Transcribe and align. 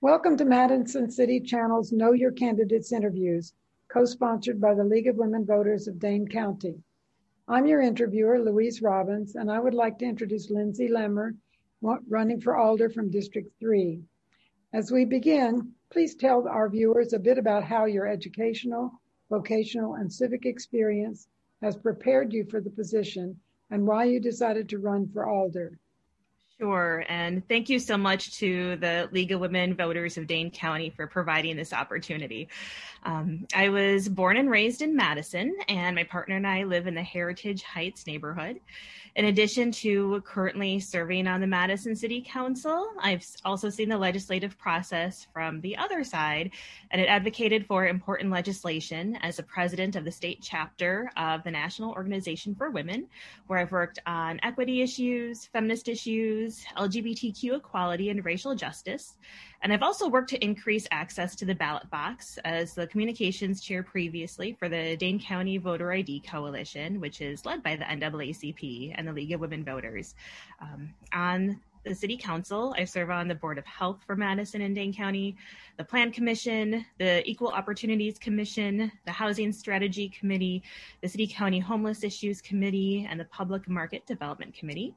Welcome 0.00 0.36
to 0.36 0.44
Madison 0.44 1.10
City 1.10 1.40
Channel's 1.40 1.90
Know 1.90 2.12
Your 2.12 2.30
Candidates 2.30 2.92
interviews, 2.92 3.52
co-sponsored 3.92 4.60
by 4.60 4.72
the 4.74 4.84
League 4.84 5.08
of 5.08 5.16
Women 5.16 5.44
Voters 5.44 5.88
of 5.88 5.98
Dane 5.98 6.28
County. 6.28 6.80
I'm 7.48 7.66
your 7.66 7.80
interviewer, 7.80 8.38
Louise 8.38 8.80
Robbins, 8.80 9.34
and 9.34 9.50
I 9.50 9.58
would 9.58 9.74
like 9.74 9.98
to 9.98 10.04
introduce 10.04 10.50
Lindsay 10.50 10.86
Lemmer, 10.86 11.34
running 11.82 12.40
for 12.40 12.56
Alder 12.56 12.88
from 12.90 13.10
District 13.10 13.50
3. 13.58 14.00
As 14.72 14.92
we 14.92 15.04
begin, 15.04 15.72
please 15.90 16.14
tell 16.14 16.46
our 16.46 16.68
viewers 16.68 17.12
a 17.12 17.18
bit 17.18 17.36
about 17.36 17.64
how 17.64 17.86
your 17.86 18.06
educational, 18.06 18.92
vocational, 19.28 19.94
and 19.96 20.12
civic 20.12 20.46
experience 20.46 21.26
has 21.60 21.76
prepared 21.76 22.32
you 22.32 22.44
for 22.44 22.60
the 22.60 22.70
position 22.70 23.36
and 23.72 23.84
why 23.84 24.04
you 24.04 24.20
decided 24.20 24.68
to 24.68 24.78
run 24.78 25.08
for 25.08 25.28
Alder. 25.28 25.76
Sure, 26.60 27.04
and 27.08 27.46
thank 27.46 27.68
you 27.68 27.78
so 27.78 27.96
much 27.96 28.36
to 28.38 28.74
the 28.76 29.08
League 29.12 29.30
of 29.30 29.38
Women 29.38 29.76
Voters 29.76 30.18
of 30.18 30.26
Dane 30.26 30.50
County 30.50 30.90
for 30.90 31.06
providing 31.06 31.56
this 31.56 31.72
opportunity. 31.72 32.48
Um, 33.04 33.46
I 33.54 33.68
was 33.68 34.08
born 34.08 34.36
and 34.36 34.50
raised 34.50 34.82
in 34.82 34.96
Madison, 34.96 35.56
and 35.68 35.94
my 35.94 36.02
partner 36.02 36.34
and 36.34 36.46
I 36.46 36.64
live 36.64 36.88
in 36.88 36.96
the 36.96 37.02
Heritage 37.02 37.62
Heights 37.62 38.08
neighborhood. 38.08 38.58
In 39.16 39.24
addition 39.24 39.72
to 39.72 40.22
currently 40.24 40.78
serving 40.78 41.26
on 41.26 41.40
the 41.40 41.46
Madison 41.46 41.96
City 41.96 42.24
Council, 42.26 42.88
I've 43.00 43.26
also 43.44 43.70
seen 43.70 43.88
the 43.88 43.98
legislative 43.98 44.58
process 44.58 45.26
from 45.32 45.60
the 45.60 45.76
other 45.76 46.04
side 46.04 46.50
and 46.90 47.00
it 47.00 47.06
advocated 47.06 47.66
for 47.66 47.86
important 47.86 48.30
legislation 48.30 49.16
as 49.22 49.38
a 49.38 49.42
president 49.42 49.96
of 49.96 50.04
the 50.04 50.12
state 50.12 50.38
chapter 50.42 51.10
of 51.16 51.42
the 51.42 51.50
National 51.50 51.90
Organization 51.92 52.54
for 52.54 52.70
Women, 52.70 53.06
where 53.46 53.58
I've 53.58 53.72
worked 53.72 53.98
on 54.06 54.40
equity 54.42 54.82
issues, 54.82 55.46
feminist 55.46 55.88
issues, 55.88 56.64
LGBTQ 56.76 57.56
equality, 57.56 58.10
and 58.10 58.24
racial 58.24 58.54
justice. 58.54 59.16
And 59.62 59.72
I've 59.72 59.82
also 59.82 60.08
worked 60.08 60.30
to 60.30 60.44
increase 60.44 60.86
access 60.90 61.34
to 61.36 61.44
the 61.44 61.54
ballot 61.54 61.90
box 61.90 62.38
as 62.44 62.74
the 62.74 62.86
communications 62.86 63.60
chair 63.60 63.82
previously 63.82 64.52
for 64.52 64.68
the 64.68 64.96
Dane 64.96 65.20
County 65.20 65.58
Voter 65.58 65.92
ID 65.92 66.20
Coalition, 66.20 67.00
which 67.00 67.20
is 67.20 67.44
led 67.44 67.62
by 67.62 67.74
the 67.74 67.84
NAACP 67.84 68.94
and 68.94 69.08
the 69.08 69.12
League 69.12 69.32
of 69.32 69.40
Women 69.40 69.64
Voters. 69.64 70.14
Um, 70.60 70.94
on 71.12 71.60
the 71.84 71.94
City 71.94 72.16
Council, 72.16 72.74
I 72.76 72.84
serve 72.84 73.10
on 73.10 73.28
the 73.28 73.34
Board 73.34 73.58
of 73.58 73.66
Health 73.66 74.00
for 74.06 74.14
Madison 74.14 74.60
and 74.60 74.74
Dane 74.74 74.92
County, 74.92 75.36
the 75.76 75.84
Plan 75.84 76.12
Commission, 76.12 76.84
the 76.98 77.28
Equal 77.28 77.48
Opportunities 77.48 78.18
Commission, 78.18 78.92
the 79.06 79.12
Housing 79.12 79.52
Strategy 79.52 80.08
Committee, 80.08 80.62
the 81.02 81.08
City 81.08 81.26
County 81.26 81.58
Homeless 81.58 82.04
Issues 82.04 82.40
Committee, 82.40 83.06
and 83.08 83.18
the 83.18 83.24
Public 83.26 83.68
Market 83.68 84.06
Development 84.06 84.54
Committee. 84.54 84.94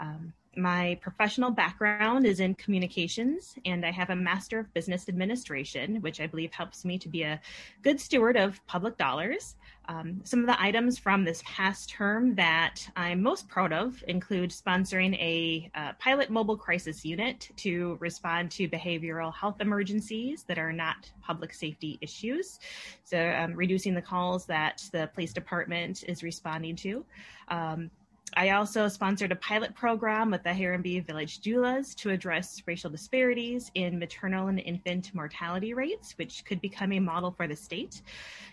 Um, 0.00 0.32
my 0.56 0.98
professional 1.00 1.50
background 1.50 2.26
is 2.26 2.40
in 2.40 2.54
communications, 2.54 3.54
and 3.64 3.84
I 3.84 3.90
have 3.90 4.10
a 4.10 4.16
Master 4.16 4.58
of 4.58 4.72
Business 4.74 5.08
Administration, 5.08 6.00
which 6.02 6.20
I 6.20 6.26
believe 6.26 6.52
helps 6.52 6.84
me 6.84 6.98
to 6.98 7.08
be 7.08 7.22
a 7.22 7.40
good 7.82 8.00
steward 8.00 8.36
of 8.36 8.64
public 8.66 8.96
dollars. 8.96 9.56
Um, 9.86 10.22
some 10.24 10.40
of 10.40 10.46
the 10.46 10.60
items 10.60 10.98
from 10.98 11.24
this 11.24 11.42
past 11.44 11.90
term 11.90 12.34
that 12.36 12.88
I'm 12.96 13.22
most 13.22 13.48
proud 13.48 13.72
of 13.72 14.02
include 14.08 14.50
sponsoring 14.50 15.14
a 15.14 15.70
uh, 15.74 15.92
pilot 15.98 16.30
mobile 16.30 16.56
crisis 16.56 17.04
unit 17.04 17.50
to 17.56 17.98
respond 18.00 18.50
to 18.52 18.68
behavioral 18.68 19.34
health 19.34 19.60
emergencies 19.60 20.44
that 20.44 20.58
are 20.58 20.72
not 20.72 21.10
public 21.22 21.52
safety 21.52 21.98
issues. 22.00 22.60
So, 23.04 23.18
um, 23.18 23.54
reducing 23.54 23.94
the 23.94 24.02
calls 24.02 24.46
that 24.46 24.82
the 24.92 25.10
police 25.12 25.32
department 25.32 26.04
is 26.08 26.22
responding 26.22 26.76
to. 26.76 27.04
Um, 27.48 27.90
I 28.36 28.50
also 28.50 28.88
sponsored 28.88 29.32
a 29.32 29.36
pilot 29.36 29.74
program 29.74 30.30
with 30.30 30.42
the 30.42 30.50
Harambee 30.50 31.04
Village 31.06 31.40
Doulas 31.40 31.94
to 31.96 32.10
address 32.10 32.62
racial 32.66 32.90
disparities 32.90 33.70
in 33.74 33.98
maternal 33.98 34.48
and 34.48 34.58
infant 34.60 35.14
mortality 35.14 35.72
rates, 35.74 36.18
which 36.18 36.44
could 36.44 36.60
become 36.60 36.92
a 36.92 37.00
model 37.00 37.30
for 37.30 37.46
the 37.46 37.54
state. 37.54 38.02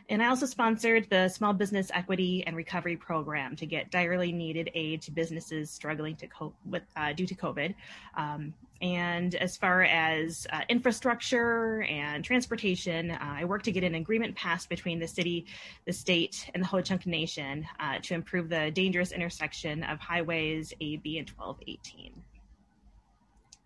And 0.10 0.22
I 0.22 0.28
also 0.28 0.46
sponsored 0.46 1.10
the 1.10 1.30
Small 1.30 1.54
Business 1.54 1.90
Equity 1.94 2.44
and 2.46 2.56
Recovery 2.56 2.96
Program 2.96 3.56
to 3.56 3.66
get 3.66 3.90
direly 3.92 4.32
needed 4.32 4.70
aid 4.76 5.02
to 5.04 5.12
businesses 5.12 5.72
struggling 5.72 6.16
to 6.18 6.28
cope 6.28 6.56
with 6.66 6.84
uh, 6.96 7.14
due 7.14 7.26
to 7.26 7.36
COVID. 7.36 7.74
Um, 8.16 8.54
and 8.82 9.36
as 9.36 9.58
far 9.58 9.84
as 9.84 10.48
uh, 10.52 10.62
infrastructure 10.68 11.84
and 11.84 12.26
transportation, 12.26 13.12
uh, 13.12 13.18
I 13.22 13.46
worked 13.46 13.66
to 13.66 13.72
get 13.72 13.84
an 13.84 13.96
agreement 13.96 14.36
passed 14.36 14.70
between 14.70 15.00
the 15.00 15.08
city, 15.08 15.46
the 15.86 15.94
state, 15.94 16.50
and 16.54 16.64
the 16.64 16.68
Ho-Chunk 16.68 17.06
Nation 17.06 17.66
uh, 17.80 18.00
to 18.04 18.16
improve 18.16 18.50
the 18.50 18.72
dangerous 18.72 19.12
intersection 19.12 19.84
of 19.84 20.00
highways 20.00 20.74
AB 20.82 21.20
and 21.20 21.30
1218. 21.30 22.14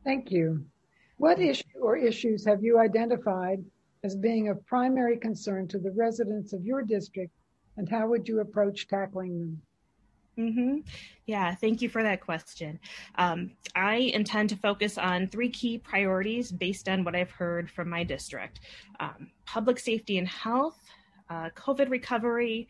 Thank 0.04 0.32
you. 0.32 0.66
What 1.18 1.40
issue 1.40 1.64
or 1.82 1.96
issues 1.96 2.46
have 2.46 2.62
you 2.62 2.80
identified 2.80 3.64
as 4.04 4.16
being 4.16 4.50
of 4.50 4.66
primary 4.66 5.18
concern 5.18 5.68
to 5.70 5.80
the 5.80 5.92
residents 5.92 6.54
of 6.54 6.66
your 6.66 6.84
district, 6.84 7.32
and 7.78 7.90
how 7.90 8.08
would 8.08 8.28
you 8.28 8.42
approach 8.42 8.88
tackling 8.88 9.40
them? 9.40 9.62
Mm-hmm. 10.38 10.80
Yeah, 11.26 11.56
thank 11.56 11.82
you 11.82 11.90
for 11.90 12.04
that 12.04 12.22
question. 12.22 12.80
Um, 13.16 13.52
I 13.76 13.96
intend 13.96 14.50
to 14.50 14.58
focus 14.58 14.98
on 14.98 15.28
three 15.28 15.50
key 15.50 15.78
priorities 15.78 16.52
based 16.52 16.90
on 16.90 17.04
what 17.04 17.16
I've 17.16 17.32
heard 17.32 17.72
from 17.72 17.90
my 17.90 18.04
district 18.04 18.60
um, 19.00 19.32
public 19.46 19.80
safety 19.80 20.18
and 20.18 20.28
health, 20.28 20.80
uh, 21.30 21.50
COVID 21.56 21.90
recovery, 21.90 22.68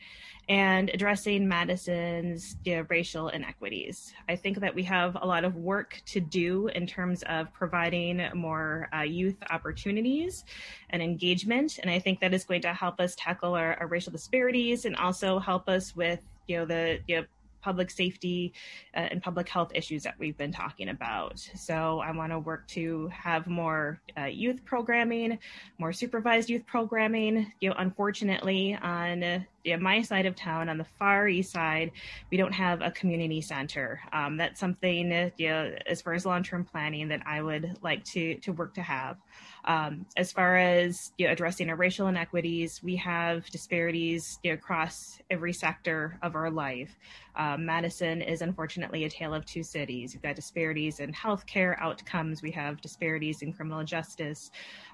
and 0.48 0.90
addressing 0.92 1.48
Madison's 1.48 2.56
you 2.64 2.78
know, 2.78 2.86
racial 2.88 3.30
inequities. 3.30 4.14
I 4.30 4.36
think 4.36 4.60
that 4.60 4.74
we 4.74 4.84
have 4.84 5.18
a 5.20 5.26
lot 5.26 5.44
of 5.44 5.56
work 5.56 6.02
to 6.08 6.20
do 6.20 6.68
in 6.68 6.86
terms 6.86 7.24
of 7.24 7.52
providing 7.52 8.22
more 8.36 8.88
uh, 8.96 9.02
youth 9.02 9.36
opportunities 9.50 10.46
and 10.92 11.02
engagement. 11.02 11.80
And 11.82 11.90
I 11.90 12.00
think 12.00 12.20
that 12.20 12.34
is 12.34 12.46
going 12.46 12.62
to 12.62 12.74
help 12.74 13.00
us 13.00 13.16
tackle 13.16 13.56
our, 13.56 13.76
our 13.80 13.88
racial 13.88 14.12
disparities 14.12 14.86
and 14.86 14.96
also 14.96 15.40
help 15.40 15.68
us 15.68 15.96
with 15.96 16.22
you 16.48 16.58
know 16.58 16.66
the 16.66 17.00
you 17.08 17.18
know, 17.18 17.26
public 17.66 17.90
safety 17.90 18.54
uh, 18.96 19.08
and 19.12 19.24
public 19.24 19.50
health 19.50 19.72
issues 19.74 20.04
that 20.04 20.14
we've 20.20 20.38
been 20.38 20.52
talking 20.52 20.90
about. 20.90 21.40
So 21.56 22.00
I 22.00 22.12
want 22.12 22.32
to 22.32 22.38
work 22.38 22.68
to 22.70 23.08
have 23.08 23.48
more 23.48 24.00
uh, 24.16 24.26
youth 24.26 24.64
programming, 24.66 25.40
more 25.80 25.92
supervised 25.92 26.48
youth 26.48 26.66
programming. 26.68 27.52
You 27.62 27.70
know, 27.70 27.76
unfortunately, 27.80 28.78
on 28.84 29.46
my 29.80 30.02
side 30.02 30.26
of 30.26 30.36
town, 30.36 30.70
on 30.70 30.78
the 30.78 30.84
far 30.84 31.28
east 31.28 31.52
side, 31.52 31.92
we 32.32 32.38
don't 32.38 32.54
have 32.54 32.82
a 32.82 32.92
community 32.92 33.42
center. 33.42 34.00
Um, 34.14 34.38
that's 34.38 34.60
something, 34.60 35.32
you 35.38 35.50
know, 35.50 35.76
as 35.88 36.02
far 36.02 36.14
as 36.14 36.26
long-term 36.26 36.66
planning, 36.66 37.08
that 37.08 37.22
I 37.26 37.42
would 37.42 37.78
like 37.82 38.04
to 38.06 38.36
to 38.36 38.54
work 38.54 38.74
to 38.76 38.82
have. 38.82 39.18
Um, 39.66 40.06
as 40.16 40.32
far 40.32 40.58
as 40.58 41.12
you 41.18 41.26
know, 41.26 41.34
addressing 41.34 41.70
our 41.70 41.76
racial 41.76 42.08
inequities, 42.08 42.82
we 42.84 42.96
have 42.98 43.50
disparities 43.50 44.40
you 44.44 44.52
know, 44.52 44.56
across 44.56 45.20
every 45.32 45.54
sector 45.54 46.20
of 46.22 46.36
our 46.36 46.52
life. 46.52 46.96
Um, 47.36 47.66
Madison 47.66 48.22
is 48.22 48.42
unfortunately 48.42 49.06
a 49.06 49.10
tale 49.10 49.34
of 49.34 49.46
two 49.46 49.64
cities. 49.64 50.14
We've 50.14 50.22
got 50.22 50.36
disparities 50.36 51.00
in 51.00 51.12
healthcare 51.12 51.76
outcomes. 51.80 52.44
We 52.44 52.52
have 52.52 52.80
disparities 52.82 53.42
in 53.42 53.54
criminal 53.54 53.84
justice. 53.84 54.52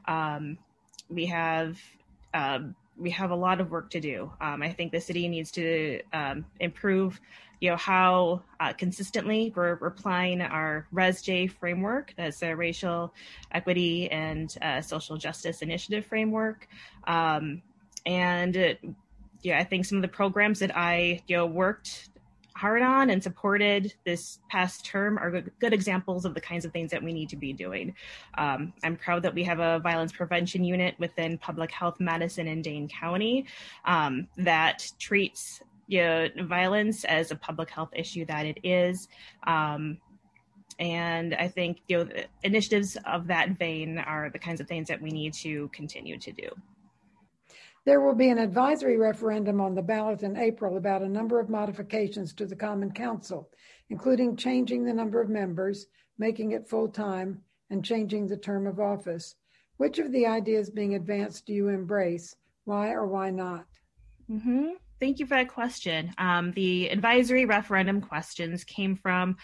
Um, 0.07 0.57
we 1.09 1.25
have 1.25 1.77
um, 2.33 2.75
we 3.01 3.09
have 3.11 3.31
a 3.31 3.35
lot 3.35 3.59
of 3.59 3.71
work 3.71 3.89
to 3.91 3.99
do. 3.99 4.31
Um, 4.39 4.61
I 4.61 4.71
think 4.71 4.91
the 4.91 5.01
city 5.01 5.27
needs 5.27 5.51
to 5.51 6.01
um, 6.13 6.45
improve 6.59 7.19
you 7.59 7.69
know 7.69 7.77
how 7.77 8.41
uh, 8.59 8.73
consistently 8.73 9.53
we're, 9.55 9.77
we're, 9.79 9.87
applying 9.87 10.41
our 10.41 10.87
RESJI 10.93 11.51
framework, 11.51 12.11
that's 12.17 12.41
a 12.41 12.55
racial 12.55 13.13
equity 13.51 14.09
and 14.09 14.55
uh, 14.63 14.81
social 14.81 15.15
justice 15.15 15.61
initiative 15.61 16.05
framework, 16.07 16.67
um, 17.05 17.61
and 18.05 18.57
uh, 18.57 18.73
yeah, 19.43 19.59
I 19.59 19.63
think 19.63 19.85
some 19.85 19.99
of 19.99 20.01
the 20.01 20.07
programs 20.07 20.57
that 20.59 20.75
I 20.75 21.21
you 21.27 21.37
know 21.37 21.45
worked 21.45 22.09
hard 22.55 22.81
on 22.81 23.09
and 23.09 23.21
supported 23.21 23.93
this 24.05 24.39
past 24.49 24.85
term 24.85 25.17
are 25.17 25.41
good, 25.59 25.73
examples 25.73 26.25
of 26.25 26.33
the 26.33 26.41
kinds 26.41 26.65
of 26.65 26.71
things 26.71 26.91
that 26.91 27.01
we 27.01 27.13
need 27.13 27.29
to 27.29 27.35
be 27.35 27.53
doing. 27.53 27.95
Um, 28.37 28.73
I'm 28.83 28.97
proud 28.97 29.23
that 29.23 29.33
we 29.33 29.43
have 29.43 29.59
a 29.59 29.79
violence 29.79 30.11
prevention 30.11 30.63
unit 30.63 30.95
within 30.99 31.37
Public 31.37 31.71
Health 31.71 31.99
Madison 31.99 32.47
in 32.47 32.61
Dane 32.61 32.87
County 32.87 33.45
um, 33.85 34.27
that 34.37 34.89
treats 34.99 35.61
you 35.87 36.01
know, 36.01 36.29
violence 36.43 37.03
as 37.05 37.31
a 37.31 37.35
public 37.35 37.69
health 37.69 37.89
issue 37.93 38.25
that 38.25 38.45
it 38.45 38.59
is. 38.63 39.07
Um, 39.45 39.97
and 40.79 41.35
I 41.35 41.47
think 41.47 41.79
you 41.87 42.03
know 42.03 42.09
initiatives 42.43 42.97
of 43.05 43.27
that 43.27 43.57
vein 43.57 43.99
are 43.99 44.29
the 44.29 44.39
kinds 44.39 44.61
of 44.61 44.67
things 44.67 44.87
that 44.87 45.01
we 45.01 45.11
need 45.11 45.33
to 45.35 45.69
continue 45.69 46.17
to 46.17 46.31
do. 46.31 46.49
There 47.83 48.01
will 48.01 48.13
be 48.13 48.29
an 48.29 48.37
advisory 48.37 48.95
referendum 48.95 49.59
on 49.59 49.73
the 49.73 49.81
ballot 49.81 50.21
in 50.21 50.37
April 50.37 50.77
about 50.77 51.01
a 51.01 51.09
number 51.09 51.39
of 51.39 51.49
modifications 51.49 52.33
to 52.35 52.45
the 52.45 52.55
Common 52.55 52.91
Council, 52.91 53.49
including 53.89 54.35
changing 54.35 54.83
the 54.83 54.93
number 54.93 55.19
of 55.19 55.29
members, 55.29 55.87
making 56.17 56.51
it 56.51 56.69
full 56.69 56.87
time, 56.87 57.41
and 57.71 57.83
changing 57.83 58.27
the 58.27 58.37
term 58.37 58.67
of 58.67 58.79
office. 58.79 59.35
Which 59.77 59.97
of 59.97 60.11
the 60.11 60.27
ideas 60.27 60.69
being 60.69 60.93
advanced 60.93 61.47
do 61.47 61.53
you 61.53 61.69
embrace? 61.69 62.35
Why 62.65 62.91
or 62.91 63.07
why 63.07 63.31
not? 63.31 63.65
Mm-hmm. 64.29 64.73
Thank 65.01 65.17
you 65.19 65.25
for 65.25 65.33
that 65.33 65.49
question. 65.49 66.13
Um, 66.19 66.51
the 66.51 66.87
advisory 66.89 67.45
referendum 67.45 68.01
questions 68.01 68.63
came 68.63 68.95
from 68.95 69.35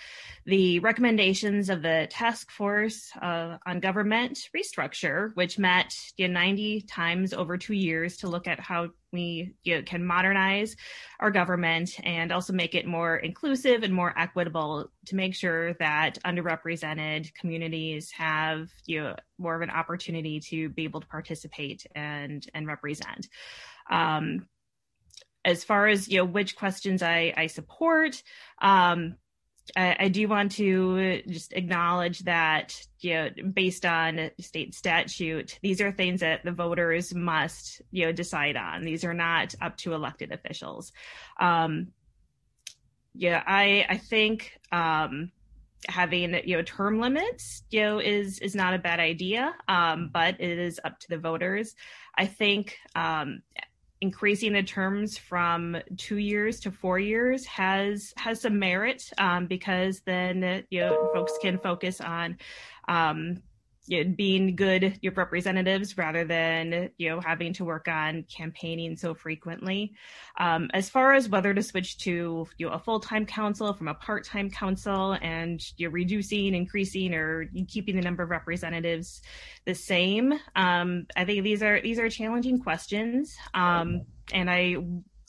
the 0.45 0.79
recommendations 0.79 1.69
of 1.69 1.81
the 1.81 2.07
Task 2.11 2.51
Force 2.51 3.11
uh, 3.19 3.57
on 3.65 3.79
Government 3.79 4.39
Restructure, 4.55 5.31
which 5.33 5.57
met 5.57 5.93
you 6.15 6.27
know, 6.27 6.33
90 6.35 6.81
times 6.81 7.33
over 7.33 7.57
two 7.57 7.73
years 7.73 8.17
to 8.17 8.29
look 8.29 8.47
at 8.47 8.59
how 8.59 8.89
we 9.11 9.55
you 9.63 9.77
know, 9.77 9.81
can 9.81 10.05
modernize 10.05 10.75
our 11.19 11.31
government 11.31 11.97
and 12.03 12.31
also 12.31 12.53
make 12.53 12.75
it 12.75 12.85
more 12.85 13.17
inclusive 13.17 13.81
and 13.81 13.93
more 13.93 14.13
equitable 14.15 14.91
to 15.07 15.15
make 15.15 15.33
sure 15.33 15.73
that 15.75 16.19
underrepresented 16.23 17.33
communities 17.33 18.11
have 18.11 18.69
you 18.85 19.01
know, 19.01 19.15
more 19.39 19.55
of 19.55 19.61
an 19.61 19.71
opportunity 19.71 20.39
to 20.39 20.69
be 20.69 20.83
able 20.83 21.01
to 21.01 21.07
participate 21.07 21.87
and 21.95 22.47
and 22.53 22.67
represent. 22.67 23.27
Um, 23.89 24.45
as 25.47 25.63
far 25.63 25.87
as 25.87 26.09
you 26.09 26.17
know, 26.17 26.25
which 26.25 26.57
questions 26.57 27.01
I, 27.01 27.33
I 27.35 27.47
support, 27.47 28.21
um, 28.61 29.15
I, 29.77 29.95
I, 29.99 30.07
do 30.09 30.27
want 30.27 30.51
to 30.53 31.21
just 31.27 31.53
acknowledge 31.53 32.19
that 32.19 32.75
you 32.99 33.13
know, 33.13 33.29
based 33.53 33.85
on 33.85 34.29
state 34.39 34.75
statute, 34.75 35.57
these 35.61 35.79
are 35.81 35.91
things 35.91 36.19
that 36.19 36.43
the 36.43 36.51
voters 36.51 37.15
must 37.15 37.81
you 37.91 38.05
know 38.05 38.11
decide 38.11 38.57
on. 38.57 38.83
These 38.83 39.05
are 39.05 39.13
not 39.13 39.55
up 39.61 39.77
to 39.77 39.93
elected 39.93 40.33
officials. 40.33 40.91
Um, 41.39 41.87
yeah, 43.13 43.41
I 43.47 43.85
I 43.87 43.97
think 43.97 44.51
um, 44.71 45.31
having 45.87 46.33
you 46.45 46.57
know 46.57 46.63
term 46.63 46.99
limits 46.99 47.63
you 47.69 47.81
know 47.81 47.99
is 47.99 48.39
is 48.39 48.53
not 48.53 48.73
a 48.73 48.79
bad 48.79 48.99
idea, 48.99 49.55
um, 49.69 50.09
but 50.13 50.41
it 50.41 50.59
is 50.59 50.79
up 50.83 50.99
to 50.99 51.07
the 51.09 51.17
voters. 51.17 51.73
I 52.17 52.25
think 52.25 52.77
um, 52.95 53.43
increasing 54.01 54.53
the 54.53 54.63
terms 54.63 55.17
from 55.17 55.77
two 55.97 56.17
years 56.17 56.59
to 56.59 56.71
four 56.71 56.99
years 56.99 57.45
has 57.45 58.13
has 58.17 58.41
some 58.41 58.59
merit 58.59 59.09
um, 59.17 59.47
because 59.47 60.01
then 60.01 60.63
you 60.69 60.81
know 60.81 61.09
folks 61.13 61.33
can 61.41 61.57
focus 61.57 61.99
on 61.99 62.37
um, 62.87 63.41
you 63.87 64.03
know, 64.03 64.13
being 64.15 64.55
good 64.55 64.99
your 65.01 65.13
representatives 65.13 65.97
rather 65.97 66.25
than 66.25 66.89
you 66.97 67.09
know 67.09 67.21
having 67.21 67.53
to 67.53 67.65
work 67.65 67.87
on 67.87 68.23
campaigning 68.23 68.95
so 68.95 69.13
frequently. 69.13 69.93
Um, 70.37 70.69
as 70.73 70.89
far 70.89 71.13
as 71.13 71.29
whether 71.29 71.53
to 71.53 71.63
switch 71.63 71.97
to 71.99 72.47
you 72.57 72.67
know, 72.67 72.73
a 72.73 72.79
full 72.79 72.99
time 72.99 73.25
council 73.25 73.73
from 73.73 73.87
a 73.87 73.93
part 73.93 74.25
time 74.25 74.49
council 74.49 75.17
and 75.21 75.61
you're 75.77 75.89
reducing, 75.89 76.53
increasing, 76.53 77.13
or 77.13 77.49
keeping 77.67 77.95
the 77.95 78.01
number 78.01 78.23
of 78.23 78.29
representatives 78.29 79.21
the 79.65 79.73
same, 79.73 80.33
um, 80.55 81.07
I 81.15 81.25
think 81.25 81.43
these 81.43 81.63
are 81.63 81.81
these 81.81 81.99
are 81.99 82.09
challenging 82.09 82.59
questions, 82.59 83.35
um, 83.53 84.01
and 84.33 84.49
I 84.49 84.75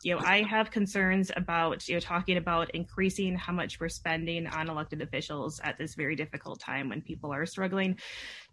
you 0.02 0.14
know, 0.14 0.20
I 0.24 0.42
have 0.42 0.70
concerns 0.70 1.32
about, 1.34 1.88
you 1.88 1.94
know, 1.94 2.00
talking 2.00 2.36
about 2.36 2.70
increasing 2.70 3.34
how 3.34 3.52
much 3.52 3.80
we're 3.80 3.88
spending 3.88 4.46
on 4.46 4.70
elected 4.70 5.02
officials 5.02 5.60
at 5.64 5.76
this 5.76 5.96
very 5.96 6.14
difficult 6.14 6.60
time 6.60 6.88
when 6.88 7.00
people 7.00 7.32
are 7.32 7.46
struggling 7.46 7.98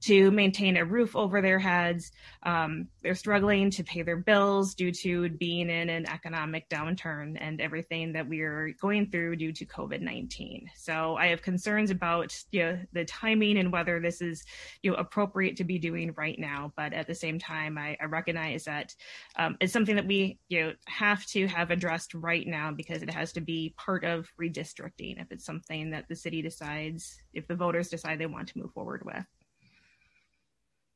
to 0.01 0.31
maintain 0.31 0.75
a 0.75 0.83
roof 0.85 1.15
over 1.15 1.43
their 1.43 1.59
heads. 1.59 2.11
Um, 2.41 2.87
they're 3.03 3.13
struggling 3.13 3.69
to 3.71 3.83
pay 3.83 4.01
their 4.01 4.17
bills 4.17 4.73
due 4.73 4.91
to 5.03 5.29
being 5.29 5.69
in 5.69 5.89
an 5.89 6.09
economic 6.09 6.67
downturn 6.67 7.37
and 7.39 7.61
everything 7.61 8.13
that 8.13 8.27
we 8.27 8.41
are 8.41 8.71
going 8.81 9.11
through 9.11 9.35
due 9.35 9.53
to 9.53 9.65
COVID 9.67 10.01
19. 10.01 10.71
So 10.75 11.15
I 11.15 11.27
have 11.27 11.43
concerns 11.43 11.91
about 11.91 12.35
you 12.49 12.63
know, 12.63 12.79
the 12.91 13.05
timing 13.05 13.59
and 13.59 13.71
whether 13.71 13.99
this 13.99 14.19
is 14.19 14.43
you 14.81 14.91
know, 14.91 14.97
appropriate 14.97 15.57
to 15.57 15.63
be 15.63 15.77
doing 15.77 16.11
right 16.17 16.39
now. 16.39 16.73
But 16.75 16.93
at 16.93 17.05
the 17.05 17.15
same 17.15 17.37
time, 17.37 17.77
I, 17.77 17.97
I 18.01 18.05
recognize 18.05 18.63
that 18.63 18.95
um, 19.35 19.57
it's 19.59 19.73
something 19.73 19.95
that 19.95 20.07
we 20.07 20.39
you 20.49 20.63
know, 20.63 20.73
have 20.87 21.23
to 21.35 21.47
have 21.47 21.69
addressed 21.69 22.13
right 22.13 22.47
now 22.47 22.71
because 22.71 23.01
it 23.01 23.13
has 23.13 23.33
to 23.33 23.41
be 23.41 23.73
part 23.77 24.05
of 24.05 24.29
redistricting 24.41 25.21
if 25.21 25.29
it's 25.31 25.43
something 25.43 25.91
that 25.91 26.05
the 26.07 26.15
city 26.15 26.41
decides, 26.41 27.21
if 27.33 27.45
the 27.45 27.55
voters 27.55 27.89
decide 27.89 28.19
they 28.19 28.25
want 28.25 28.47
to 28.47 28.57
move 28.57 28.71
forward 28.71 29.03
with. 29.03 29.25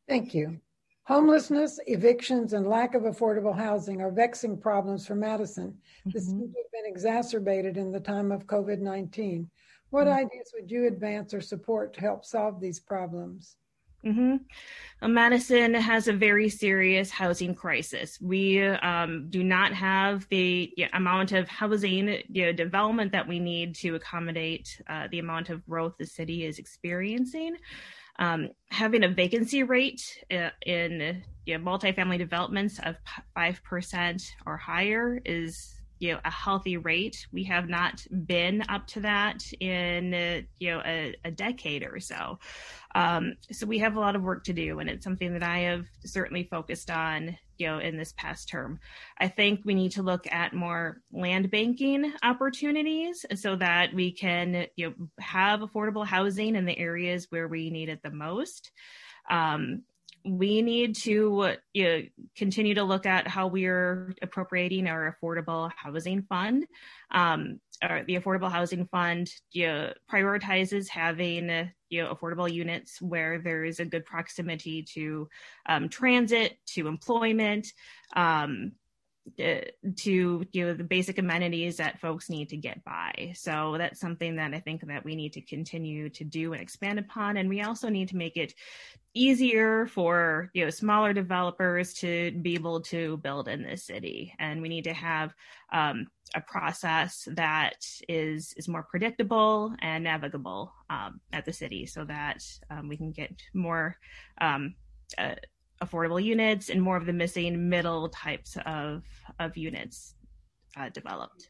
Thank 0.08 0.34
you. 0.34 0.62
Homelessness, 1.04 1.78
evictions, 1.88 2.54
and 2.54 2.66
lack 2.66 2.96
of 2.96 3.04
affordable 3.04 3.54
housing 3.54 4.00
are 4.00 4.12
vexing 4.12 4.58
problems 4.62 5.06
for 5.06 5.16
Madison. 5.16 5.72
Mm-hmm. 5.72 6.12
This 6.12 6.28
seems 6.28 6.54
to 6.54 6.60
have 6.60 6.72
been 6.72 6.90
exacerbated 6.90 7.76
in 7.76 7.92
the 7.92 8.00
time 8.00 8.32
of 8.32 8.48
COVID 8.48 8.80
19. 8.80 9.50
What 9.90 10.08
mm-hmm. 10.08 10.20
ideas 10.20 10.54
would 10.54 10.72
you 10.72 10.88
advance 10.88 11.34
or 11.34 11.42
support 11.42 11.94
to 11.96 12.02
help 12.02 12.24
solve 12.24 12.62
these 12.62 12.80
problems? 12.80 13.58
Mm-hmm. 14.06 15.12
Madison 15.14 15.74
has 15.74 16.08
a 16.08 16.14
very 16.14 16.50
serious 16.50 17.10
housing 17.10 17.56
crisis. 17.56 18.20
We 18.22 18.62
um, 18.62 19.28
do 19.30 19.44
not 19.44 19.74
have 19.74 20.28
the 20.30 20.74
amount 20.94 21.32
of 21.32 21.48
housing 21.48 22.22
you 22.30 22.46
know, 22.46 22.52
development 22.52 23.12
that 23.14 23.28
we 23.28 23.40
need 23.40 23.76
to 23.76 23.96
accommodate 23.96 24.82
uh, 24.88 25.08
the 25.10 25.20
amount 25.20 25.50
of 25.50 25.66
growth 25.66 25.94
the 25.98 26.06
city 26.06 26.46
is 26.46 26.60
experiencing. 26.60 27.56
Um, 28.18 28.50
having 28.70 29.06
a 29.06 29.10
vacancy 29.10 29.64
rate 29.64 30.26
uh, 30.30 30.50
in 30.66 31.24
you 31.46 31.58
know, 31.58 31.64
multifamily 31.64 32.18
developments 32.18 32.80
of 32.84 32.98
5% 33.38 34.32
or 34.46 34.58
higher 34.58 35.22
is 35.24 35.79
you 36.00 36.14
know 36.14 36.20
a 36.26 36.32
healthy 36.32 36.78
rate. 36.78 37.28
We 37.32 37.44
have 37.46 37.70
not 37.70 38.06
been 38.26 38.64
up 38.70 38.88
to 38.88 39.02
that 39.02 39.44
in 39.60 40.14
uh, 40.14 40.42
you 40.60 40.72
know 40.72 40.82
a, 40.86 41.16
a, 41.26 41.32
decade 41.32 41.84
or 41.84 42.00
so. 42.00 42.40
Um, 42.96 43.36
so 43.52 43.68
we 43.68 43.78
have 43.80 43.96
a 43.96 44.00
lot 44.00 44.16
of 44.16 44.24
work 44.24 44.44
to 44.46 44.54
do 44.54 44.80
and 44.80 44.90
it's 44.90 45.04
something 45.04 45.34
that 45.34 45.44
i 45.44 45.60
have 45.60 45.86
certainly 46.04 46.48
focused 46.50 46.90
on 46.90 47.38
you 47.60 47.68
know 47.68 47.78
in 47.78 47.98
this 47.98 48.14
past 48.18 48.50
term. 48.50 48.80
I 49.20 49.28
think 49.28 49.62
we 49.64 49.76
need 49.76 49.92
to 49.92 50.02
look 50.02 50.26
at 50.32 50.54
more 50.54 51.02
land 51.12 51.52
banking 51.52 52.12
opportunities 52.24 53.26
so 53.36 53.56
that 53.58 53.94
we 53.94 54.12
can 54.12 54.66
you 54.76 54.90
know 54.90 54.94
have 55.20 55.60
affordable 55.60 56.06
housing 56.06 56.56
in 56.56 56.66
the 56.66 56.78
areas 56.78 57.28
where 57.30 57.48
we 57.48 57.70
need 57.70 57.90
it 57.90 58.02
the 58.02 58.12
most. 58.12 58.72
Um, 59.30 59.84
we 60.26 60.62
need 60.62 60.96
to 60.96 61.56
you 61.74 61.84
know, 61.84 62.02
continue 62.36 62.76
to 62.76 62.84
look 62.84 63.06
at 63.06 63.28
how 63.28 63.48
we 63.48 63.66
are 63.66 64.14
appropriating 64.22 64.88
our 64.88 65.16
affordable 65.16 65.72
housing 65.76 66.24
fund. 66.24 66.66
Um, 67.12 67.60
the 67.82 68.16
affordable 68.16 68.52
housing 68.52 68.86
fund 68.88 69.30
you 69.52 69.68
know, 69.68 69.94
prioritizes 70.12 70.90
having 70.90 71.70
you 71.90 72.04
know, 72.04 72.14
affordable 72.14 72.52
units 72.52 73.02
where 73.02 73.40
there 73.40 73.64
is 73.64 73.80
a 73.80 73.86
good 73.86 74.06
proximity 74.06 74.84
to 74.94 75.30
um, 75.66 75.90
transit, 75.90 76.58
to 76.68 76.88
employment, 76.88 77.68
um, 78.16 78.74
to 79.38 80.46
you 80.52 80.66
know 80.66 80.74
the 80.74 80.84
basic 80.84 81.18
amenities 81.18 81.78
that 81.78 82.00
folks 82.00 82.30
need 82.30 82.50
to 82.50 82.58
get 82.58 82.84
by. 82.84 83.34
So 83.36 83.76
that's 83.78 84.00
something 84.00 84.36
that 84.38 84.54
i 84.54 84.60
think 84.60 84.86
that 84.88 85.06
we 85.06 85.16
need 85.16 85.34
to 85.34 85.42
continue 85.42 86.10
to 86.10 86.24
do 86.24 86.54
and 86.54 86.62
expand 86.62 87.00
upon. 87.00 87.38
And 87.38 87.50
we 87.50 87.62
also 87.62 87.90
need 87.90 88.10
to 88.10 88.18
make 88.18 88.38
it 88.38 88.54
easier 89.14 89.88
for 89.88 90.50
you 90.54 90.64
know 90.64 90.70
smaller 90.70 91.14
developers 91.14 91.94
to 91.96 92.32
be 92.42 92.54
able 92.54 92.82
to 92.82 93.18
build 93.18 93.48
in 93.48 93.64
this 93.64 93.86
city. 93.86 94.34
And 94.40 94.62
we 94.62 94.70
need 94.70 94.86
to 94.86 94.94
have 94.94 95.34
um, 95.72 96.08
a 96.36 96.42
process 96.42 97.28
that 97.34 97.86
is 98.08 98.54
is 98.58 98.68
more 98.68 98.84
predictable 98.84 99.74
and 99.80 100.04
navigable 100.04 100.74
um, 100.90 101.20
at 101.34 101.46
the 101.46 101.54
city 101.54 101.86
so 101.86 102.04
that 102.06 102.44
um, 102.70 102.88
we 102.88 102.98
can 102.98 103.12
get 103.12 103.32
more 103.54 103.98
um, 104.42 104.76
uh, 105.18 105.36
affordable 105.84 106.24
units 106.24 106.70
and 106.70 106.82
more 106.82 106.98
of 106.98 107.06
the 107.06 107.14
missing 107.14 107.70
middle 107.70 108.10
types 108.10 108.58
of, 108.66 109.04
of 109.40 109.56
units 109.58 110.16
uh, 110.78 110.90
developed. 110.90 111.50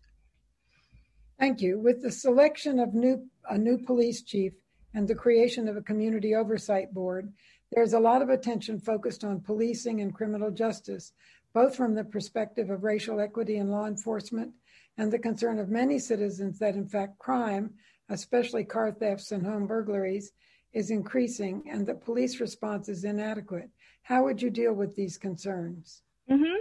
Thank 1.39 1.61
you. 1.61 1.79
With 1.79 2.01
the 2.01 2.11
selection 2.11 2.79
of 2.79 2.93
new, 2.93 3.25
a 3.49 3.57
new 3.57 3.77
police 3.77 4.23
chief 4.23 4.53
and 4.93 5.07
the 5.07 5.15
creation 5.15 5.67
of 5.67 5.77
a 5.77 5.81
community 5.81 6.35
oversight 6.35 6.93
board, 6.93 7.31
there's 7.71 7.93
a 7.93 7.99
lot 7.99 8.21
of 8.21 8.29
attention 8.29 8.79
focused 8.79 9.23
on 9.23 9.41
policing 9.41 10.01
and 10.01 10.13
criminal 10.13 10.51
justice, 10.51 11.13
both 11.53 11.75
from 11.75 11.95
the 11.95 12.03
perspective 12.03 12.69
of 12.69 12.83
racial 12.83 13.19
equity 13.19 13.57
in 13.57 13.69
law 13.69 13.85
enforcement 13.85 14.51
and 14.97 15.11
the 15.11 15.19
concern 15.19 15.59
of 15.59 15.69
many 15.69 15.97
citizens 15.97 16.59
that, 16.59 16.75
in 16.75 16.85
fact, 16.85 17.17
crime, 17.19 17.71
especially 18.09 18.65
car 18.65 18.91
thefts 18.91 19.31
and 19.31 19.45
home 19.45 19.65
burglaries, 19.65 20.33
is 20.73 20.91
increasing 20.91 21.63
and 21.69 21.87
that 21.87 22.03
police 22.03 22.39
response 22.39 22.89
is 22.89 23.03
inadequate. 23.03 23.69
How 24.01 24.23
would 24.23 24.41
you 24.41 24.49
deal 24.49 24.73
with 24.73 24.95
these 24.95 25.17
concerns? 25.17 26.01
Mm-hmm. 26.29 26.55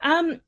Um, 0.00 0.40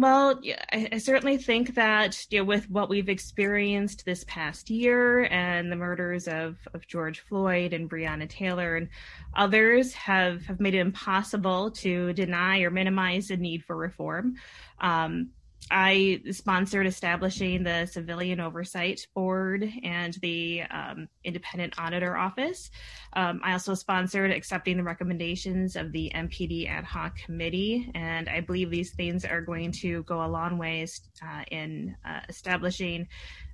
well, 0.00 0.40
I, 0.72 0.88
I, 0.92 0.98
certainly 0.98 1.38
think 1.38 1.74
that 1.74 2.26
you 2.30 2.38
know, 2.38 2.44
with 2.44 2.68
what 2.68 2.88
we've 2.88 3.08
experienced 3.08 4.04
this 4.04 4.24
past 4.26 4.70
year 4.70 5.24
and 5.26 5.70
the 5.70 5.76
murders 5.76 6.26
of, 6.26 6.56
of 6.72 6.86
George 6.86 7.20
Floyd 7.20 7.72
and 7.72 7.88
Breonna 7.88 8.28
Taylor 8.28 8.76
and 8.76 8.88
others 9.36 9.92
have, 9.94 10.44
have 10.46 10.60
made 10.60 10.74
it 10.74 10.80
impossible 10.80 11.70
to 11.72 12.12
deny 12.12 12.60
or 12.60 12.70
minimize 12.70 13.28
the 13.28 13.36
need 13.36 13.62
for 13.64 13.76
reform. 13.76 14.34
Um, 14.80 15.30
I 15.70 16.20
sponsored 16.30 16.86
establishing 16.86 17.62
the 17.64 17.86
Civilian 17.86 18.38
Oversight 18.38 19.06
Board 19.14 19.68
and 19.82 20.14
the 20.14 20.62
um, 20.70 21.08
Independent 21.24 21.74
Auditor 21.78 22.16
Office. 22.16 22.70
Um, 23.14 23.40
I 23.42 23.52
also 23.52 23.74
sponsored 23.74 24.30
accepting 24.30 24.76
the 24.76 24.82
recommendations 24.82 25.74
of 25.76 25.90
the 25.92 26.12
MPD 26.14 26.68
Ad 26.68 26.84
Hoc 26.84 27.16
Committee, 27.16 27.90
and 27.94 28.28
I 28.28 28.40
believe 28.40 28.70
these 28.70 28.92
things 28.92 29.24
are 29.24 29.40
going 29.40 29.72
to 29.72 30.02
go 30.02 30.24
a 30.24 30.28
long 30.28 30.58
ways 30.58 31.00
uh, 31.22 31.44
in 31.50 31.96
uh, 32.04 32.20
establishing 32.28 33.08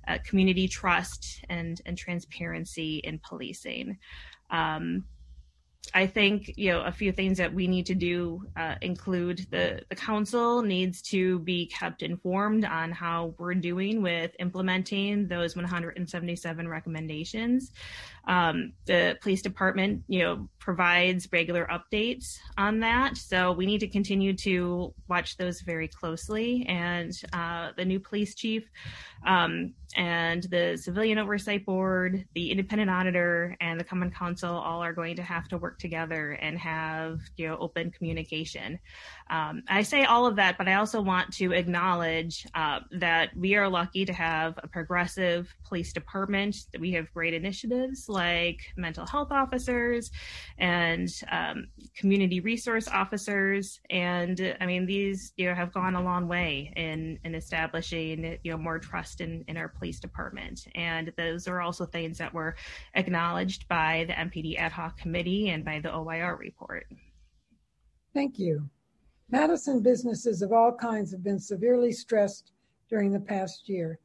uh, 0.07 0.17
community 0.25 0.67
trust 0.67 1.45
and, 1.49 1.81
and 1.85 1.97
transparency 1.97 2.97
in 2.97 3.19
policing. 3.19 3.97
Um, 4.49 5.05
I 5.93 6.07
think 6.07 6.53
you 6.57 6.71
know 6.71 6.81
a 6.81 6.91
few 6.91 7.11
things 7.11 7.37
that 7.37 7.53
we 7.53 7.67
need 7.67 7.85
to 7.87 7.95
do 7.95 8.45
uh, 8.55 8.75
include 8.81 9.45
the 9.49 9.81
the 9.89 9.95
council 9.95 10.61
needs 10.61 11.01
to 11.03 11.39
be 11.39 11.65
kept 11.65 12.01
informed 12.01 12.65
on 12.65 12.91
how 12.91 13.33
we're 13.37 13.55
doing 13.55 14.01
with 14.01 14.31
implementing 14.39 15.27
those 15.27 15.55
177 15.55 16.67
recommendations. 16.67 17.71
Um, 18.27 18.73
the 18.85 19.17
police 19.21 19.41
department, 19.41 20.03
you 20.07 20.19
know, 20.19 20.49
provides 20.59 21.27
regular 21.31 21.67
updates 21.71 22.37
on 22.57 22.79
that, 22.81 23.17
so 23.17 23.51
we 23.51 23.65
need 23.65 23.79
to 23.79 23.87
continue 23.87 24.33
to 24.37 24.93
watch 25.07 25.37
those 25.37 25.61
very 25.61 25.87
closely. 25.87 26.65
And 26.67 27.11
uh, 27.33 27.71
the 27.75 27.85
new 27.85 27.99
police 27.99 28.35
chief 28.35 28.69
um, 29.25 29.73
and 29.95 30.43
the 30.43 30.77
Civilian 30.81 31.17
Oversight 31.17 31.65
Board, 31.65 32.25
the 32.33 32.51
Independent 32.51 32.89
Auditor, 32.89 33.55
and 33.59 33.79
the 33.79 33.83
Common 33.83 34.11
Council 34.11 34.51
all 34.51 34.83
are 34.83 34.93
going 34.93 35.15
to 35.15 35.23
have 35.23 35.47
to 35.49 35.57
work 35.57 35.79
together 35.79 36.31
and 36.33 36.57
have 36.57 37.19
you 37.37 37.47
know 37.47 37.57
open 37.57 37.91
communication. 37.91 38.79
Um, 39.29 39.63
I 39.67 39.81
say 39.81 40.05
all 40.05 40.25
of 40.25 40.35
that, 40.37 40.57
but 40.57 40.67
I 40.67 40.75
also 40.75 41.01
want 41.01 41.33
to 41.35 41.53
acknowledge 41.53 42.45
uh, 42.55 42.79
that 42.91 43.35
we 43.35 43.55
are 43.55 43.69
lucky 43.69 44.05
to 44.05 44.13
have 44.13 44.59
a 44.63 44.67
progressive 44.67 45.53
police 45.67 45.93
department. 45.93 46.55
We 46.79 46.91
have 46.91 47.11
great 47.13 47.33
initiatives 47.33 48.07
like 48.11 48.59
mental 48.77 49.05
health 49.05 49.31
officers 49.31 50.11
and 50.57 51.09
um, 51.31 51.67
community 51.95 52.39
resource 52.39 52.87
officers, 52.87 53.79
and 53.89 54.55
I 54.59 54.65
mean 54.65 54.85
these 54.85 55.33
you 55.37 55.47
know 55.47 55.55
have 55.55 55.73
gone 55.73 55.95
a 55.95 56.03
long 56.03 56.27
way 56.27 56.71
in 56.75 57.17
in 57.23 57.33
establishing 57.33 58.37
you 58.43 58.51
know 58.51 58.57
more 58.57 58.79
trust 58.79 59.21
in 59.21 59.43
in 59.47 59.57
our 59.57 59.69
police 59.69 59.99
department. 59.99 60.67
And 60.75 61.11
those 61.17 61.47
are 61.47 61.61
also 61.61 61.85
things 61.85 62.17
that 62.19 62.33
were 62.33 62.55
acknowledged 62.95 63.67
by 63.67 64.05
the 64.07 64.13
MPD 64.13 64.57
ad 64.57 64.71
hoc 64.71 64.97
committee 64.97 65.49
and 65.49 65.65
by 65.65 65.79
the 65.79 65.93
OIR 65.93 66.37
report. 66.37 66.85
Thank 68.13 68.37
you. 68.37 68.69
Madison 69.29 69.81
businesses 69.81 70.41
of 70.41 70.51
all 70.51 70.73
kinds 70.73 71.11
have 71.11 71.23
been 71.23 71.39
severely 71.39 71.93
stressed 71.93 72.51
during 72.89 73.11
the 73.11 73.19
past 73.19 73.69
year. 73.69 73.97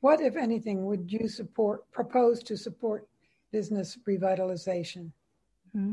What, 0.00 0.20
if 0.20 0.36
anything, 0.36 0.84
would 0.84 1.10
you 1.10 1.28
support 1.28 1.90
propose 1.90 2.42
to 2.42 2.58
support 2.58 3.08
business 3.54 3.96
revitalization? 4.08 5.12
Mm-hmm. 5.76 5.92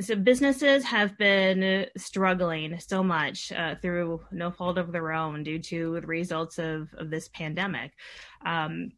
So 0.00 0.16
businesses 0.16 0.84
have 0.84 1.16
been 1.16 1.86
struggling 1.96 2.78
so 2.78 3.02
much 3.02 3.50
uh, 3.52 3.76
through 3.80 4.20
no 4.30 4.50
fault 4.50 4.76
of 4.76 4.92
their 4.92 5.12
own 5.12 5.44
due 5.44 5.58
to 5.60 5.98
the 5.98 6.06
results 6.06 6.58
of, 6.58 6.92
of 6.98 7.08
this 7.08 7.28
pandemic. 7.28 7.92
Um, 8.44 8.92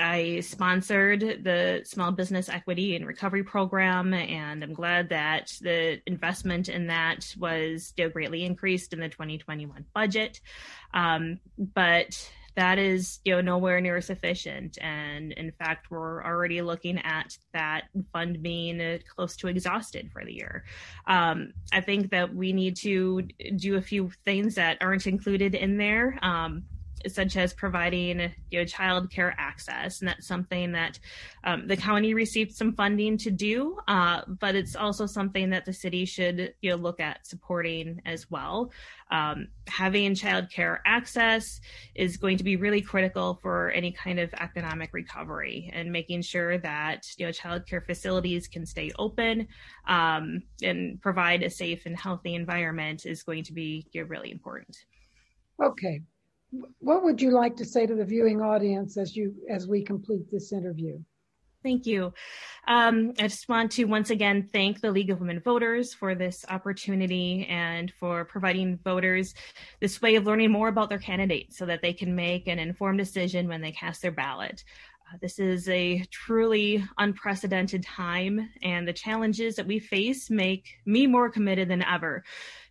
I 0.00 0.40
sponsored 0.40 1.20
the 1.20 1.82
Small 1.84 2.10
Business 2.10 2.48
Equity 2.48 2.96
and 2.96 3.06
Recovery 3.06 3.44
Program, 3.44 4.12
and 4.14 4.64
I'm 4.64 4.72
glad 4.72 5.10
that 5.10 5.52
the 5.60 6.00
investment 6.06 6.68
in 6.68 6.88
that 6.88 7.32
was 7.38 7.86
still 7.86 8.08
greatly 8.08 8.44
increased 8.44 8.92
in 8.92 9.00
the 9.00 9.10
2021 9.10 9.84
budget. 9.94 10.40
Um, 10.94 11.38
but 11.58 12.28
that 12.54 12.78
is 12.78 13.20
you 13.24 13.34
know 13.34 13.40
nowhere 13.40 13.80
near 13.80 14.00
sufficient. 14.00 14.78
And 14.80 15.32
in 15.32 15.52
fact 15.52 15.90
we're 15.90 16.24
already 16.24 16.62
looking 16.62 16.98
at 16.98 17.36
that 17.52 17.84
fund 18.12 18.42
being 18.42 19.00
close 19.14 19.36
to 19.36 19.48
exhausted 19.48 20.10
for 20.12 20.24
the 20.24 20.32
year. 20.32 20.64
Um, 21.06 21.52
i 21.72 21.80
think 21.80 22.10
that 22.10 22.34
we 22.34 22.52
need 22.52 22.76
to 22.76 23.22
do 23.56 23.76
a 23.76 23.82
few 23.82 24.10
things 24.24 24.54
that 24.54 24.78
aren't 24.80 25.06
included 25.06 25.54
in 25.54 25.76
there. 25.76 26.18
Um, 26.22 26.64
such 27.08 27.36
as 27.36 27.52
providing 27.52 28.32
you 28.50 28.58
know 28.58 28.64
child 28.64 29.10
care 29.10 29.34
access. 29.38 30.00
And 30.00 30.08
that's 30.08 30.26
something 30.26 30.72
that 30.72 30.98
um, 31.44 31.66
the 31.66 31.76
county 31.76 32.14
received 32.14 32.52
some 32.52 32.72
funding 32.74 33.16
to 33.18 33.30
do 33.30 33.78
uh, 33.88 34.22
but 34.26 34.54
it's 34.54 34.76
also 34.76 35.06
something 35.06 35.50
that 35.50 35.64
the 35.64 35.72
city 35.72 36.04
should 36.04 36.54
you 36.60 36.70
know 36.70 36.76
look 36.76 37.00
at 37.00 37.26
supporting 37.26 38.00
as 38.06 38.30
well. 38.30 38.72
Um, 39.10 39.48
having 39.66 40.14
child 40.14 40.50
care 40.50 40.80
access 40.86 41.60
is 41.94 42.16
going 42.16 42.38
to 42.38 42.44
be 42.44 42.56
really 42.56 42.80
critical 42.80 43.38
for 43.42 43.70
any 43.70 43.92
kind 43.92 44.18
of 44.18 44.32
economic 44.34 44.90
recovery 44.92 45.70
and 45.74 45.92
making 45.92 46.22
sure 46.22 46.58
that 46.58 47.06
you 47.18 47.26
know 47.26 47.32
child 47.32 47.66
care 47.66 47.82
facilities 47.82 48.48
can 48.48 48.64
stay 48.64 48.90
open 48.98 49.48
um, 49.86 50.42
and 50.62 51.00
provide 51.00 51.42
a 51.42 51.50
safe 51.50 51.84
and 51.86 51.96
healthy 51.96 52.34
environment 52.34 53.04
is 53.04 53.22
going 53.22 53.44
to 53.44 53.52
be 53.52 53.86
you 53.92 54.02
know, 54.02 54.08
really 54.08 54.30
important. 54.30 54.76
Okay 55.62 56.00
what 56.78 57.02
would 57.02 57.20
you 57.20 57.30
like 57.30 57.56
to 57.56 57.64
say 57.64 57.86
to 57.86 57.94
the 57.94 58.04
viewing 58.04 58.40
audience 58.40 58.96
as 58.96 59.16
you 59.16 59.34
as 59.48 59.66
we 59.66 59.82
complete 59.82 60.30
this 60.30 60.52
interview? 60.52 60.98
Thank 61.62 61.86
you. 61.86 62.12
Um, 62.66 63.12
I 63.20 63.28
just 63.28 63.48
want 63.48 63.70
to 63.72 63.84
once 63.84 64.10
again 64.10 64.48
thank 64.52 64.80
the 64.80 64.90
League 64.90 65.10
of 65.10 65.20
Women 65.20 65.40
Voters 65.40 65.94
for 65.94 66.14
this 66.16 66.44
opportunity 66.48 67.46
and 67.48 67.92
for 68.00 68.24
providing 68.24 68.78
voters 68.82 69.34
this 69.80 70.02
way 70.02 70.16
of 70.16 70.26
learning 70.26 70.50
more 70.50 70.68
about 70.68 70.88
their 70.88 70.98
candidates 70.98 71.56
so 71.56 71.66
that 71.66 71.80
they 71.80 71.92
can 71.92 72.16
make 72.16 72.48
an 72.48 72.58
informed 72.58 72.98
decision 72.98 73.46
when 73.46 73.60
they 73.60 73.70
cast 73.70 74.02
their 74.02 74.10
ballot. 74.10 74.64
Uh, 75.12 75.18
this 75.20 75.38
is 75.38 75.68
a 75.68 76.04
truly 76.10 76.84
unprecedented 76.98 77.84
time, 77.84 78.50
and 78.62 78.86
the 78.86 78.92
challenges 78.92 79.54
that 79.54 79.66
we 79.66 79.78
face 79.78 80.30
make 80.30 80.66
me 80.84 81.06
more 81.06 81.30
committed 81.30 81.68
than 81.68 81.84
ever 81.84 82.24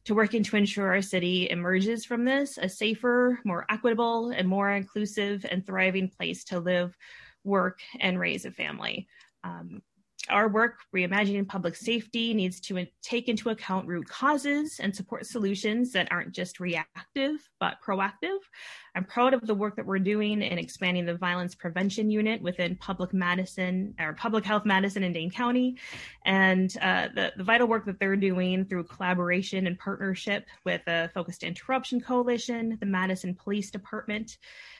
to 0.05 0.15
working 0.15 0.43
to 0.43 0.57
ensure 0.57 0.87
our 0.87 1.01
city 1.01 1.49
emerges 1.49 2.05
from 2.05 2.25
this 2.25 2.57
a 2.57 2.67
safer, 2.67 3.39
more 3.45 3.65
equitable, 3.69 4.29
and 4.29 4.47
more 4.47 4.71
inclusive 4.71 5.45
and 5.49 5.65
thriving 5.65 6.09
place 6.09 6.43
to 6.45 6.59
live, 6.59 6.95
work, 7.43 7.79
and 7.99 8.19
raise 8.19 8.45
a 8.45 8.51
family. 8.51 9.07
Um, 9.43 9.81
our 10.29 10.47
work 10.47 10.79
reimagining 10.95 11.47
public 11.47 11.75
safety 11.75 12.33
needs 12.33 12.59
to 12.59 12.85
take 13.01 13.27
into 13.27 13.49
account 13.49 13.87
root 13.87 14.07
causes 14.07 14.79
and 14.79 14.95
support 14.95 15.25
solutions 15.25 15.91
that 15.93 16.07
aren't 16.11 16.31
just 16.31 16.59
reactive 16.59 17.49
but 17.59 17.77
proactive. 17.85 18.37
I'm 18.93 19.05
proud 19.05 19.33
of 19.33 19.47
the 19.47 19.55
work 19.55 19.75
that 19.77 19.85
we're 19.85 19.99
doing 19.99 20.41
in 20.41 20.57
expanding 20.57 21.05
the 21.05 21.15
violence 21.15 21.55
prevention 21.55 22.11
unit 22.11 22.41
within 22.41 22.75
public 22.75 23.13
Madison 23.13 23.95
or 23.99 24.13
public 24.13 24.45
health 24.45 24.65
Madison 24.65 25.03
in 25.03 25.13
Dane 25.13 25.31
County, 25.31 25.77
and 26.25 26.75
uh, 26.81 27.07
the, 27.15 27.31
the 27.37 27.43
vital 27.43 27.67
work 27.67 27.85
that 27.85 27.99
they're 27.99 28.15
doing 28.15 28.65
through 28.65 28.83
collaboration 28.83 29.65
and 29.65 29.79
partnership 29.79 30.45
with 30.65 30.81
the 30.85 31.09
Focused 31.13 31.43
Interruption 31.43 32.01
Coalition, 32.01 32.77
the 32.79 32.85
Madison 32.85 33.33
Police 33.33 33.71
Department, 33.71 34.37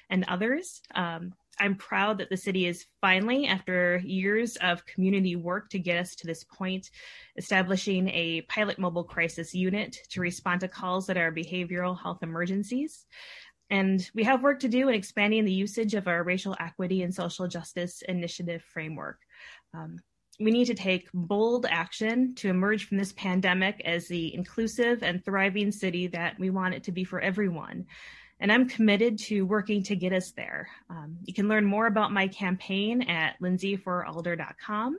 and 0.09 0.25
others. 0.27 0.81
Um, 0.93 1.33
I'm 1.61 1.75
proud 1.75 2.17
that 2.17 2.29
the 2.29 2.37
city 2.37 2.65
is 2.65 2.87
finally, 3.01 3.45
after 3.45 4.01
years 4.03 4.57
of 4.57 4.83
community 4.87 5.35
work 5.35 5.69
to 5.69 5.79
get 5.79 5.99
us 5.99 6.15
to 6.15 6.27
this 6.27 6.43
point, 6.43 6.89
establishing 7.37 8.09
a 8.09 8.41
pilot 8.49 8.79
mobile 8.79 9.03
crisis 9.03 9.53
unit 9.53 9.95
to 10.09 10.21
respond 10.21 10.61
to 10.61 10.67
calls 10.67 11.05
that 11.05 11.17
are 11.17 11.31
behavioral 11.31 12.01
health 12.01 12.23
emergencies. 12.23 13.05
And 13.69 14.09
we 14.15 14.23
have 14.23 14.41
work 14.41 14.61
to 14.61 14.69
do 14.69 14.89
in 14.89 14.95
expanding 14.95 15.45
the 15.45 15.53
usage 15.53 15.93
of 15.93 16.07
our 16.07 16.23
racial 16.23 16.57
equity 16.59 17.03
and 17.03 17.13
social 17.13 17.47
justice 17.47 18.01
initiative 18.09 18.63
framework. 18.63 19.19
Um, 19.75 19.99
we 20.39 20.49
need 20.49 20.65
to 20.65 20.73
take 20.73 21.09
bold 21.13 21.67
action 21.69 22.33
to 22.35 22.49
emerge 22.49 22.87
from 22.87 22.97
this 22.97 23.13
pandemic 23.13 23.83
as 23.85 24.07
the 24.07 24.33
inclusive 24.33 25.03
and 25.03 25.23
thriving 25.23 25.71
city 25.71 26.07
that 26.07 26.39
we 26.39 26.49
want 26.49 26.73
it 26.73 26.85
to 26.85 26.91
be 26.91 27.03
for 27.03 27.19
everyone 27.19 27.85
and 28.41 28.51
I'm 28.51 28.67
committed 28.67 29.17
to 29.19 29.43
working 29.43 29.83
to 29.83 29.95
get 29.95 30.11
us 30.13 30.31
there. 30.31 30.67
Um, 30.89 31.19
you 31.23 31.33
can 31.33 31.47
learn 31.47 31.63
more 31.63 31.85
about 31.85 32.11
my 32.11 32.27
campaign 32.27 33.03
at 33.03 33.39
lindsayforalder.com 33.39 34.97